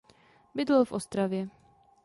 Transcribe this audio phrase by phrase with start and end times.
[0.55, 1.49] Bydlel v Ostravě.